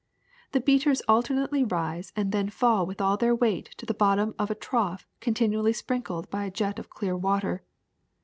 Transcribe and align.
The 0.53 0.59
beaters 0.61 1.03
alternately 1.07 1.63
rise 1.63 2.11
and 2.15 2.31
then 2.31 2.49
fall 2.49 2.87
with 2.87 2.99
all 3.01 3.17
their 3.17 3.35
weight 3.35 3.65
to 3.77 3.85
the 3.85 3.93
bottom 3.93 4.33
of 4.39 4.49
a 4.49 4.55
trough 4.55 5.05
continually 5.19 5.73
sprinkled 5.73 6.27
by 6.31 6.45
a 6.45 6.49
jet 6.49 6.79
of 6.79 6.89
clear 6.89 7.15
water. 7.15 7.63